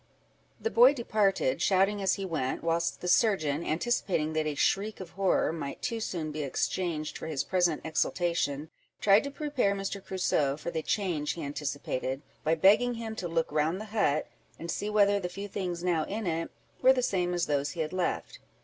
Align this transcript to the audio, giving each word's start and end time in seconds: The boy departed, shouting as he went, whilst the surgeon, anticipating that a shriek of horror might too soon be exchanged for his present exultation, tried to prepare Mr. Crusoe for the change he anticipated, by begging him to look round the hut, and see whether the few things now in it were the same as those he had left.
The 0.59 0.71
boy 0.71 0.95
departed, 0.95 1.61
shouting 1.61 2.01
as 2.01 2.15
he 2.15 2.25
went, 2.25 2.63
whilst 2.63 3.01
the 3.01 3.07
surgeon, 3.07 3.63
anticipating 3.63 4.33
that 4.33 4.47
a 4.47 4.55
shriek 4.55 4.99
of 4.99 5.11
horror 5.11 5.53
might 5.53 5.83
too 5.83 5.99
soon 5.99 6.31
be 6.31 6.41
exchanged 6.41 7.15
for 7.19 7.27
his 7.27 7.43
present 7.43 7.81
exultation, 7.85 8.71
tried 8.99 9.23
to 9.25 9.29
prepare 9.29 9.75
Mr. 9.75 10.03
Crusoe 10.03 10.57
for 10.57 10.71
the 10.71 10.81
change 10.81 11.33
he 11.33 11.43
anticipated, 11.43 12.23
by 12.43 12.55
begging 12.55 12.95
him 12.95 13.15
to 13.17 13.27
look 13.27 13.51
round 13.51 13.79
the 13.79 13.85
hut, 13.93 14.25
and 14.57 14.71
see 14.71 14.89
whether 14.89 15.19
the 15.19 15.29
few 15.29 15.47
things 15.47 15.83
now 15.83 16.03
in 16.05 16.25
it 16.25 16.49
were 16.81 16.93
the 16.93 17.03
same 17.03 17.35
as 17.35 17.45
those 17.45 17.73
he 17.73 17.81
had 17.81 17.93
left. 17.93 18.39